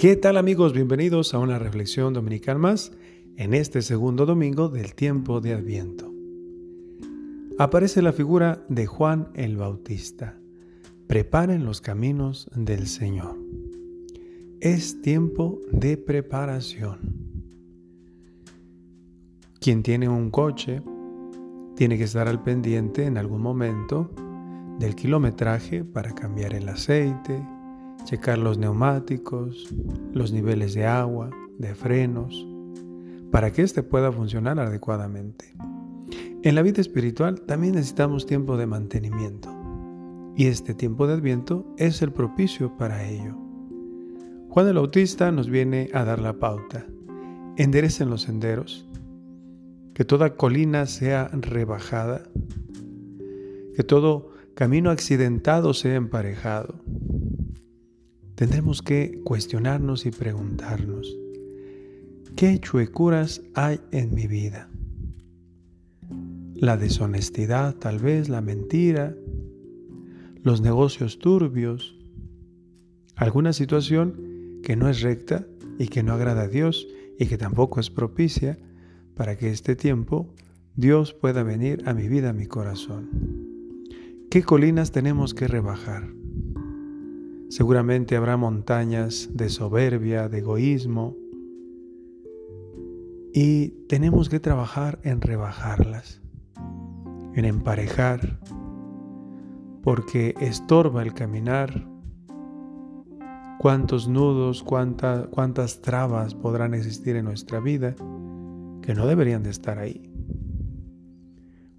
¿Qué 0.00 0.16
tal 0.16 0.38
amigos? 0.38 0.72
Bienvenidos 0.72 1.34
a 1.34 1.38
una 1.38 1.58
reflexión 1.58 2.14
dominical 2.14 2.58
más 2.58 2.90
en 3.36 3.52
este 3.52 3.82
segundo 3.82 4.24
domingo 4.24 4.70
del 4.70 4.94
tiempo 4.94 5.42
de 5.42 5.52
Adviento. 5.52 6.10
Aparece 7.58 8.00
la 8.00 8.14
figura 8.14 8.64
de 8.70 8.86
Juan 8.86 9.28
el 9.34 9.58
Bautista. 9.58 10.38
Preparen 11.06 11.66
los 11.66 11.82
caminos 11.82 12.48
del 12.54 12.86
Señor. 12.86 13.36
Es 14.60 15.02
tiempo 15.02 15.60
de 15.70 15.98
preparación. 15.98 16.98
Quien 19.60 19.82
tiene 19.82 20.08
un 20.08 20.30
coche 20.30 20.80
tiene 21.76 21.98
que 21.98 22.04
estar 22.04 22.26
al 22.26 22.42
pendiente 22.42 23.04
en 23.04 23.18
algún 23.18 23.42
momento 23.42 24.10
del 24.78 24.94
kilometraje 24.94 25.84
para 25.84 26.14
cambiar 26.14 26.54
el 26.54 26.70
aceite, 26.70 27.42
checar 28.04 28.38
los 28.38 28.58
neumáticos, 28.58 29.68
los 30.12 30.32
niveles 30.32 30.74
de 30.74 30.86
agua, 30.86 31.30
de 31.58 31.74
frenos, 31.74 32.46
para 33.30 33.52
que 33.52 33.62
éste 33.62 33.82
pueda 33.82 34.10
funcionar 34.12 34.58
adecuadamente. 34.58 35.54
En 36.42 36.54
la 36.54 36.62
vida 36.62 36.80
espiritual 36.80 37.42
también 37.42 37.74
necesitamos 37.74 38.26
tiempo 38.26 38.56
de 38.56 38.66
mantenimiento 38.66 39.54
y 40.36 40.46
este 40.46 40.74
tiempo 40.74 41.06
de 41.06 41.14
adviento 41.14 41.66
es 41.76 42.02
el 42.02 42.12
propicio 42.12 42.76
para 42.76 43.04
ello. 43.04 43.36
Juan 44.48 44.66
el 44.68 44.74
Bautista 44.74 45.30
nos 45.30 45.48
viene 45.48 45.90
a 45.92 46.04
dar 46.04 46.18
la 46.18 46.38
pauta. 46.38 46.86
Enderecen 47.56 48.10
los 48.10 48.22
senderos, 48.22 48.88
que 49.94 50.04
toda 50.04 50.34
colina 50.36 50.86
sea 50.86 51.28
rebajada, 51.32 52.22
que 53.76 53.84
todo 53.84 54.30
camino 54.54 54.90
accidentado 54.90 55.74
sea 55.74 55.94
emparejado, 55.94 56.79
tendremos 58.40 58.80
que 58.80 59.20
cuestionarnos 59.22 60.06
y 60.06 60.10
preguntarnos, 60.10 61.14
¿qué 62.36 62.58
chuecuras 62.58 63.42
hay 63.52 63.80
en 63.92 64.14
mi 64.14 64.26
vida? 64.26 64.70
La 66.54 66.78
deshonestidad, 66.78 67.74
tal 67.74 67.98
vez, 67.98 68.30
la 68.30 68.40
mentira, 68.40 69.14
los 70.42 70.62
negocios 70.62 71.18
turbios, 71.18 71.98
alguna 73.14 73.52
situación 73.52 74.58
que 74.62 74.74
no 74.74 74.88
es 74.88 75.02
recta 75.02 75.46
y 75.78 75.88
que 75.88 76.02
no 76.02 76.14
agrada 76.14 76.44
a 76.44 76.48
Dios 76.48 76.88
y 77.18 77.26
que 77.26 77.36
tampoco 77.36 77.78
es 77.78 77.90
propicia 77.90 78.58
para 79.16 79.36
que 79.36 79.50
este 79.50 79.76
tiempo 79.76 80.32
Dios 80.76 81.12
pueda 81.12 81.42
venir 81.42 81.82
a 81.84 81.92
mi 81.92 82.08
vida, 82.08 82.30
a 82.30 82.32
mi 82.32 82.46
corazón. 82.46 83.10
¿Qué 84.30 84.42
colinas 84.42 84.92
tenemos 84.92 85.34
que 85.34 85.46
rebajar? 85.46 86.19
Seguramente 87.50 88.16
habrá 88.16 88.36
montañas 88.36 89.28
de 89.34 89.48
soberbia, 89.48 90.28
de 90.28 90.38
egoísmo, 90.38 91.16
y 93.34 93.70
tenemos 93.88 94.28
que 94.28 94.38
trabajar 94.38 95.00
en 95.02 95.20
rebajarlas, 95.20 96.22
en 97.34 97.44
emparejar, 97.44 98.38
porque 99.82 100.36
estorba 100.40 101.02
el 101.02 101.12
caminar. 101.12 101.88
Cuántos 103.58 104.06
nudos, 104.06 104.62
cuántas 104.62 105.80
trabas 105.80 106.36
podrán 106.36 106.72
existir 106.72 107.16
en 107.16 107.24
nuestra 107.24 107.58
vida 107.58 107.96
que 108.80 108.94
no 108.94 109.06
deberían 109.08 109.42
de 109.42 109.50
estar 109.50 109.80
ahí. 109.80 110.09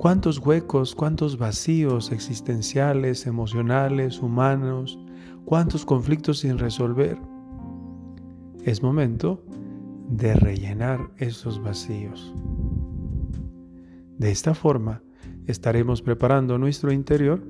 Cuántos 0.00 0.38
huecos, 0.38 0.94
cuántos 0.94 1.36
vacíos 1.36 2.10
existenciales, 2.10 3.26
emocionales, 3.26 4.20
humanos, 4.20 4.98
cuántos 5.44 5.84
conflictos 5.84 6.38
sin 6.38 6.56
resolver. 6.56 7.18
Es 8.64 8.82
momento 8.82 9.44
de 10.08 10.32
rellenar 10.32 11.10
esos 11.18 11.62
vacíos. 11.62 12.32
De 14.16 14.30
esta 14.30 14.54
forma 14.54 15.02
estaremos 15.46 16.00
preparando 16.00 16.56
nuestro 16.56 16.92
interior 16.92 17.46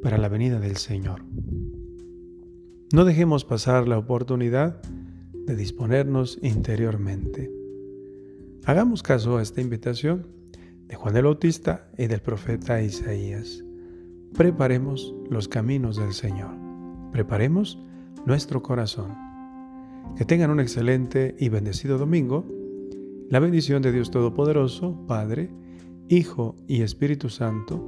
para 0.00 0.18
la 0.18 0.28
venida 0.28 0.60
del 0.60 0.76
Señor. 0.76 1.24
No 2.92 3.04
dejemos 3.04 3.44
pasar 3.44 3.88
la 3.88 3.98
oportunidad 3.98 4.80
de 5.32 5.56
disponernos 5.56 6.38
interiormente. 6.42 7.50
Hagamos 8.66 9.02
caso 9.02 9.38
a 9.38 9.42
esta 9.42 9.60
invitación 9.60 10.37
de 10.88 10.96
Juan 10.96 11.16
el 11.16 11.24
Bautista 11.24 11.90
y 11.96 12.06
del 12.06 12.20
profeta 12.20 12.82
Isaías. 12.82 13.62
Preparemos 14.34 15.14
los 15.28 15.46
caminos 15.48 15.96
del 15.96 16.12
Señor. 16.12 16.54
Preparemos 17.12 17.78
nuestro 18.26 18.62
corazón. 18.62 19.14
Que 20.16 20.24
tengan 20.24 20.50
un 20.50 20.60
excelente 20.60 21.36
y 21.38 21.50
bendecido 21.50 21.98
domingo. 21.98 22.46
La 23.28 23.38
bendición 23.38 23.82
de 23.82 23.92
Dios 23.92 24.10
Todopoderoso, 24.10 25.04
Padre, 25.06 25.50
Hijo 26.08 26.56
y 26.66 26.80
Espíritu 26.80 27.28
Santo, 27.28 27.84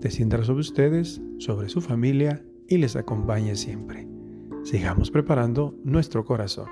descienda 0.00 0.42
sobre 0.44 0.60
ustedes, 0.60 1.20
sobre 1.38 1.68
su 1.68 1.80
familia 1.80 2.44
y 2.68 2.78
les 2.78 2.94
acompañe 2.94 3.56
siempre. 3.56 4.06
Sigamos 4.62 5.10
preparando 5.10 5.74
nuestro 5.82 6.24
corazón. 6.24 6.68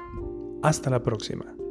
Hasta 0.63 0.91
la 0.91 1.03
próxima. 1.03 1.64